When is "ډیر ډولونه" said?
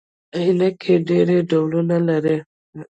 1.07-1.97